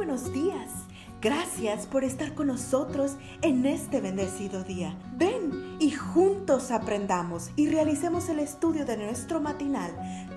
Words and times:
buenos 0.00 0.32
días. 0.32 0.70
Gracias 1.20 1.86
por 1.86 2.04
estar 2.04 2.34
con 2.34 2.46
nosotros 2.46 3.18
en 3.42 3.66
este 3.66 4.00
bendecido 4.00 4.64
día. 4.64 4.98
Ven 5.18 5.76
y 5.78 5.90
juntos 5.90 6.70
aprendamos 6.70 7.50
y 7.54 7.68
realicemos 7.68 8.30
el 8.30 8.38
estudio 8.38 8.86
de 8.86 8.96
nuestro 8.96 9.42
matinal 9.42 9.90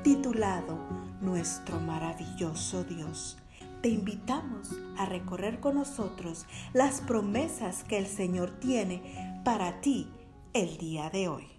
titulado 0.03 0.77
Nuestro 1.21 1.79
maravilloso 1.79 2.83
Dios. 2.83 3.37
Te 3.81 3.87
invitamos 3.87 4.71
a 4.97 5.05
recorrer 5.05 5.61
con 5.61 5.75
nosotros 5.75 6.45
las 6.73 6.99
promesas 6.99 7.85
que 7.85 7.97
el 7.97 8.07
Señor 8.07 8.59
tiene 8.59 9.39
para 9.45 9.79
ti 9.79 10.09
el 10.51 10.77
día 10.77 11.09
de 11.09 11.29
hoy. 11.29 11.52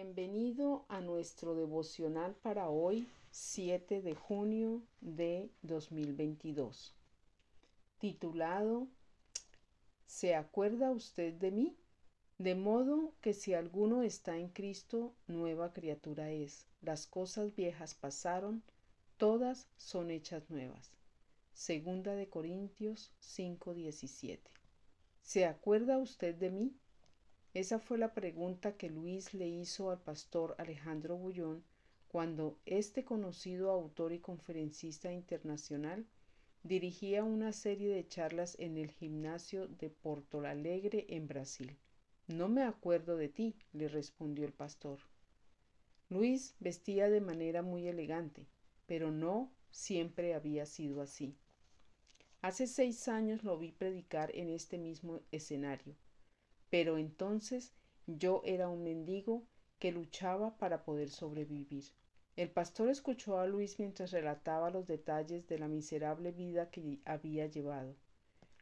Bienvenido 0.00 0.84
a 0.88 1.00
nuestro 1.00 1.56
devocional 1.56 2.36
para 2.36 2.68
hoy, 2.68 3.08
7 3.32 4.00
de 4.00 4.14
junio 4.14 4.80
de 5.00 5.50
2022, 5.62 6.94
titulado 7.98 8.86
¿Se 10.06 10.36
acuerda 10.36 10.92
usted 10.92 11.34
de 11.34 11.50
mí? 11.50 11.76
De 12.38 12.54
modo 12.54 13.12
que 13.20 13.34
si 13.34 13.54
alguno 13.54 14.04
está 14.04 14.38
en 14.38 14.50
Cristo, 14.50 15.16
nueva 15.26 15.72
criatura 15.72 16.30
es. 16.30 16.68
Las 16.80 17.08
cosas 17.08 17.56
viejas 17.56 17.96
pasaron, 17.96 18.62
todas 19.16 19.66
son 19.78 20.12
hechas 20.12 20.48
nuevas. 20.48 20.92
Segunda 21.54 22.14
de 22.14 22.28
Corintios 22.28 23.10
5:17. 23.18 24.38
¿Se 25.22 25.44
acuerda 25.44 25.98
usted 25.98 26.36
de 26.36 26.50
mí? 26.50 26.76
Esa 27.58 27.80
fue 27.80 27.98
la 27.98 28.14
pregunta 28.14 28.76
que 28.76 28.88
Luis 28.88 29.34
le 29.34 29.48
hizo 29.48 29.90
al 29.90 29.98
pastor 29.98 30.54
Alejandro 30.58 31.16
Bullón 31.16 31.64
cuando 32.06 32.56
este 32.66 33.04
conocido 33.04 33.72
autor 33.72 34.12
y 34.12 34.20
conferencista 34.20 35.12
internacional 35.12 36.06
dirigía 36.62 37.24
una 37.24 37.52
serie 37.52 37.92
de 37.92 38.06
charlas 38.06 38.54
en 38.60 38.78
el 38.78 38.92
gimnasio 38.92 39.66
de 39.66 39.90
Porto 39.90 40.40
Alegre 40.42 41.06
en 41.08 41.26
Brasil. 41.26 41.76
No 42.28 42.48
me 42.48 42.62
acuerdo 42.62 43.16
de 43.16 43.28
ti, 43.28 43.56
le 43.72 43.88
respondió 43.88 44.46
el 44.46 44.52
pastor. 44.52 45.00
Luis 46.10 46.54
vestía 46.60 47.10
de 47.10 47.20
manera 47.20 47.62
muy 47.62 47.88
elegante, 47.88 48.46
pero 48.86 49.10
no 49.10 49.50
siempre 49.72 50.34
había 50.34 50.64
sido 50.64 51.02
así. 51.02 51.36
Hace 52.40 52.68
seis 52.68 53.08
años 53.08 53.42
lo 53.42 53.58
vi 53.58 53.72
predicar 53.72 54.30
en 54.36 54.48
este 54.48 54.78
mismo 54.78 55.18
escenario 55.32 55.96
pero 56.70 56.98
entonces 56.98 57.72
yo 58.06 58.42
era 58.44 58.68
un 58.68 58.82
mendigo 58.82 59.44
que 59.78 59.92
luchaba 59.92 60.56
para 60.58 60.84
poder 60.84 61.10
sobrevivir. 61.10 61.84
El 62.36 62.50
pastor 62.50 62.88
escuchó 62.88 63.38
a 63.38 63.46
Luis 63.46 63.78
mientras 63.78 64.12
relataba 64.12 64.70
los 64.70 64.86
detalles 64.86 65.46
de 65.48 65.58
la 65.58 65.68
miserable 65.68 66.32
vida 66.32 66.70
que 66.70 67.00
había 67.04 67.46
llevado. 67.46 67.96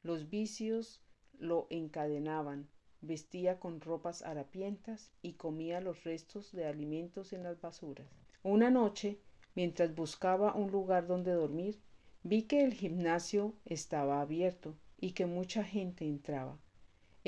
Los 0.02 0.30
vicios 0.30 1.02
lo 1.38 1.66
encadenaban, 1.68 2.68
vestía 3.02 3.60
con 3.60 3.80
ropas 3.80 4.22
harapientas 4.22 5.12
y 5.20 5.34
comía 5.34 5.80
los 5.80 6.04
restos 6.04 6.52
de 6.52 6.66
alimentos 6.66 7.32
en 7.32 7.42
las 7.42 7.60
basuras. 7.60 8.08
Una 8.42 8.70
noche, 8.70 9.20
mientras 9.54 9.94
buscaba 9.94 10.54
un 10.54 10.70
lugar 10.70 11.06
donde 11.06 11.32
dormir, 11.32 11.80
vi 12.22 12.42
que 12.42 12.64
el 12.64 12.72
gimnasio 12.72 13.54
estaba 13.64 14.20
abierto 14.20 14.74
y 14.98 15.12
que 15.12 15.26
mucha 15.26 15.62
gente 15.64 16.06
entraba. 16.06 16.58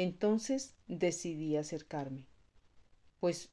Entonces 0.01 0.77
decidí 0.87 1.57
acercarme, 1.57 2.25
pues 3.19 3.51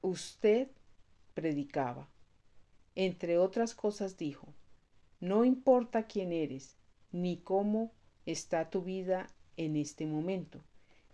usted 0.00 0.70
predicaba. 1.34 2.08
Entre 2.94 3.36
otras 3.36 3.74
cosas 3.74 4.16
dijo, 4.16 4.54
no 5.20 5.44
importa 5.44 6.06
quién 6.06 6.32
eres, 6.32 6.78
ni 7.12 7.36
cómo 7.36 7.92
está 8.24 8.70
tu 8.70 8.80
vida 8.80 9.28
en 9.58 9.76
este 9.76 10.06
momento. 10.06 10.62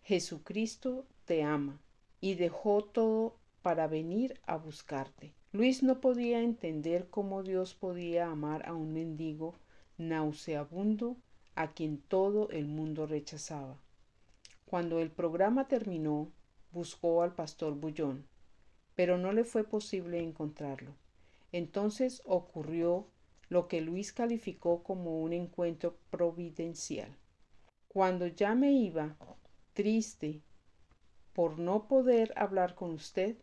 Jesucristo 0.05 1.05
te 1.25 1.43
ama 1.43 1.81
y 2.21 2.37
dejó 2.37 2.85
todo 2.85 3.41
para 3.61 3.89
venir 3.89 4.41
a 4.47 4.57
buscarte. 4.57 5.35
Luis 5.51 5.83
no 5.83 6.01
podía 6.01 6.43
entender 6.43 7.09
cómo 7.11 7.43
Dios 7.43 7.75
podía 7.75 8.31
amar 8.31 8.69
a 8.69 8.75
un 8.75 8.93
mendigo 8.93 9.57
nauseabundo 9.99 11.17
a 11.57 11.73
quien 11.73 11.99
todo 11.99 12.51
el 12.51 12.69
mundo 12.69 13.09
rechazaba. 13.09 13.83
Cuando 14.73 15.01
el 15.01 15.11
programa 15.11 15.69
terminó, 15.69 16.33
buscó 16.71 17.23
al 17.23 17.35
pastor 17.35 17.75
Bullón, 17.75 18.27
pero 18.95 19.19
no 19.19 19.31
le 19.31 19.45
fue 19.45 19.65
posible 19.65 20.19
encontrarlo. 20.19 20.95
Entonces 21.53 22.23
ocurrió 22.25 23.07
lo 23.51 23.69
que 23.69 23.83
Luis 23.83 24.15
calificó 24.15 24.83
como 24.83 25.21
un 25.21 25.35
encuentro 25.35 25.99
providencial. 26.09 27.15
Cuando 27.87 28.27
ya 28.27 28.55
me 28.55 28.73
iba, 28.73 29.15
triste, 29.75 30.41
por 31.35 31.59
no 31.59 31.87
poder 31.87 32.33
hablar 32.35 32.75
con 32.75 32.93
usted, 32.95 33.37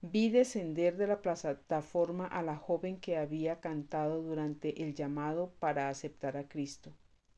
vi 0.00 0.30
descender 0.30 0.96
de 0.96 1.06
la 1.06 1.20
plataforma 1.20 2.26
a 2.28 2.40
la 2.40 2.56
joven 2.56 2.98
que 2.98 3.18
había 3.18 3.60
cantado 3.60 4.22
durante 4.22 4.82
el 4.82 4.94
llamado 4.94 5.52
para 5.60 5.90
aceptar 5.90 6.38
a 6.38 6.48
Cristo. 6.48 6.94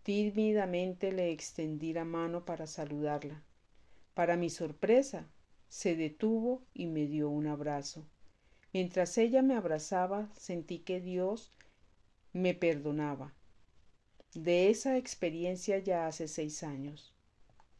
Tímidamente 0.08 1.12
le 1.12 1.32
extendí 1.32 1.92
la 1.92 2.06
mano 2.06 2.46
para 2.46 2.66
saludarla. 2.66 3.42
Para 4.14 4.38
mi 4.38 4.48
sorpresa, 4.48 5.28
se 5.68 5.96
detuvo 5.96 6.62
y 6.72 6.86
me 6.86 7.06
dio 7.06 7.28
un 7.28 7.46
abrazo. 7.46 8.08
Mientras 8.72 9.18
ella 9.18 9.42
me 9.42 9.54
abrazaba, 9.54 10.30
sentí 10.32 10.78
que 10.78 11.02
Dios 11.02 11.52
me 12.32 12.54
perdonaba. 12.54 13.34
De 14.32 14.70
esa 14.70 14.96
experiencia 14.96 15.78
ya 15.78 16.06
hace 16.06 16.26
seis 16.26 16.62
años. 16.62 17.14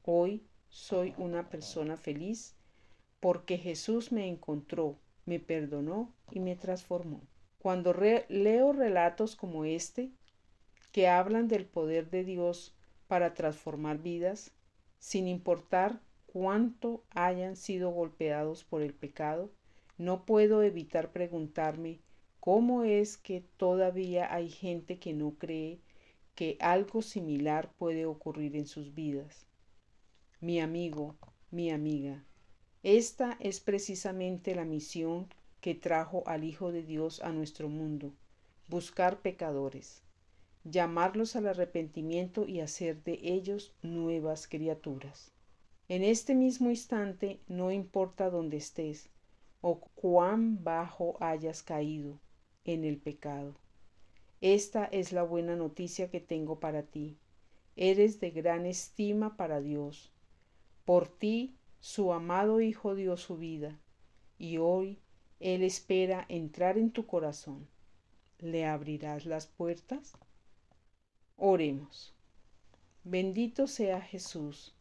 Hoy 0.03 0.47
soy 0.69 1.15
una 1.17 1.49
persona 1.49 1.97
feliz 1.97 2.57
porque 3.21 3.57
Jesús 3.57 4.13
me 4.13 4.29
encontró, 4.29 4.99
me 5.25 5.41
perdonó 5.41 6.13
y 6.31 6.41
me 6.41 6.57
transformó. 6.57 7.23
Cuando 7.59 7.95
leo 7.95 8.75
relatos 8.75 9.35
como 9.35 9.65
este, 9.65 10.13
que 10.93 11.09
hablan 11.09 11.49
del 11.49 11.67
poder 11.67 12.11
de 12.11 12.25
Dios 12.25 12.75
para 13.07 13.35
transformar 13.35 13.99
vidas, 13.99 14.53
sin 14.99 15.29
importar 15.29 16.01
cuánto 16.27 17.05
hayan 17.11 17.57
sido 17.57 17.91
golpeados 17.91 18.65
por 18.65 18.83
el 18.83 18.95
pecado, 18.95 19.51
no 19.97 20.25
puedo 20.25 20.63
evitar 20.63 21.13
preguntarme 21.13 22.01
cómo 22.41 22.85
es 22.85 23.17
que 23.17 23.45
todavía 23.57 24.33
hay 24.33 24.49
gente 24.49 24.99
que 24.99 25.13
no 25.13 25.33
cree 25.39 25.81
que 26.35 26.57
algo 26.61 27.03
similar 27.03 27.73
puede 27.79 28.07
ocurrir 28.07 28.57
en 28.57 28.67
sus 28.67 28.95
vidas. 28.95 29.47
Mi 30.41 30.61
amigo, 30.61 31.17
mi 31.51 31.71
amiga, 31.71 32.25
esta 32.83 33.37
es 33.41 33.59
precisamente 33.59 34.55
la 34.55 34.65
misión 34.65 35.27
que 35.61 35.75
trajo 35.75 36.23
al 36.27 36.45
Hijo 36.45 36.71
de 36.71 36.85
Dios 36.85 37.21
a 37.23 37.33
nuestro 37.33 37.69
mundo, 37.69 38.15
buscar 38.69 39.21
pecadores 39.21 40.05
llamarlos 40.65 41.37
al 41.37 41.47
arrepentimiento 41.47 42.47
y 42.47 42.61
hacer 42.61 43.03
de 43.05 43.19
ellos 43.23 43.75
nuevas 43.83 44.47
criaturas. 44.47 45.33
En 45.89 46.05
este 46.05 46.35
mismo 46.35 46.71
instante, 46.71 47.41
no 47.49 47.73
importa 47.73 48.31
dónde 48.31 48.59
estés 48.59 49.11
o 49.61 49.81
cuán 49.95 50.63
bajo 50.63 51.17
hayas 51.21 51.63
caído 51.63 52.21
en 52.65 52.85
el 52.85 52.99
pecado. 52.99 53.55
Esta 54.41 54.85
es 54.85 55.13
la 55.13 55.23
buena 55.23 55.57
noticia 55.57 56.11
que 56.11 56.21
tengo 56.21 56.61
para 56.61 56.83
ti. 56.83 57.19
Eres 57.75 58.21
de 58.21 58.31
gran 58.31 58.67
estima 58.67 59.37
para 59.37 59.61
Dios. 59.61 60.13
Por 60.85 61.09
ti 61.09 61.57
su 61.81 62.13
amado 62.13 62.61
Hijo 62.61 62.95
dio 62.95 63.17
su 63.17 63.37
vida, 63.37 63.81
y 64.39 64.59
hoy 64.59 64.99
Él 65.41 65.63
espera 65.63 66.27
entrar 66.29 66.77
en 66.77 66.91
tu 66.91 67.07
corazón. 67.07 67.69
¿Le 68.39 68.67
abrirás 68.67 69.27
las 69.27 69.47
puertas? 69.47 70.13
Oremos. 71.41 72.13
Bendito 73.05 73.69
sea 73.69 74.01
Jesús. 74.01 74.75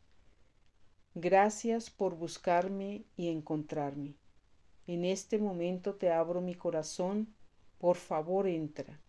Gracias 1.14 1.92
por 1.92 2.16
buscarme 2.16 3.06
y 3.16 3.28
encontrarme. 3.28 4.16
En 4.88 5.06
este 5.06 5.38
momento 5.38 5.94
te 5.94 6.12
abro 6.12 6.42
mi 6.42 6.56
corazón. 6.56 7.32
Por 7.78 7.96
favor, 7.96 8.48
entra. 8.48 9.00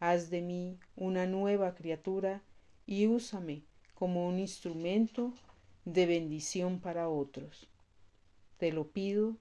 Haz 0.00 0.28
de 0.28 0.40
mí 0.40 0.80
una 0.96 1.24
nueva 1.24 1.76
criatura 1.76 2.42
y 2.84 3.06
úsame 3.06 3.62
como 3.94 4.26
un 4.26 4.40
instrumento 4.40 5.34
de 5.84 6.06
bendición 6.06 6.80
para 6.80 7.08
otros. 7.08 7.70
Te 8.58 8.72
lo 8.72 8.90
pido 8.90 9.36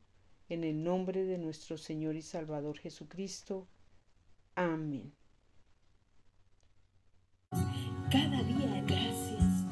en 0.47 0.63
el 0.63 0.83
nombre 0.83 1.23
de 1.23 1.39
nuestro 1.39 1.79
Señor 1.79 2.15
y 2.15 2.21
Salvador 2.21 2.77
Jesucristo. 2.77 3.67
Amén 4.53 5.11
cada 8.12 8.44
día 8.44 8.84
gracias. 8.86 9.66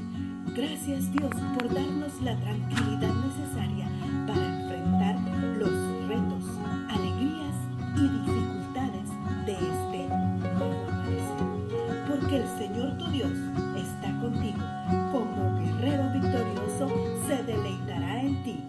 Gracias 0.56 1.12
Dios 1.12 1.32
por 1.56 1.74
darnos 1.74 2.22
la 2.22 2.40
tranquilidad 2.40 3.14
necesaria 3.14 3.88
para 4.26 4.46
enfrentar 4.62 5.16
los 5.58 6.08
retos, 6.08 6.46
alegrías 6.88 7.56
y 7.98 8.08
dificultades 8.08 9.10
de 9.46 9.54
este 9.54 10.08
nuevo 10.56 10.88
amanecer. 10.88 12.06
Porque 12.08 12.38
el 12.38 12.48
Señor 12.58 12.98
tu 12.98 13.12
Dios 13.12 13.32
está 13.76 14.18
contigo. 14.22 14.64
Como 15.12 15.60
guerrero 15.60 16.10
victorioso 16.14 16.88
se 17.28 17.44
deleitará 17.44 18.22
en 18.22 18.44
ti. 18.44 18.64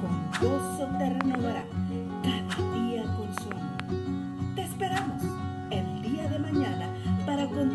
Con 0.00 0.48
gozo 0.48 0.88
te 0.98 1.10
renovará. 1.10 1.64
Cada 2.24 2.41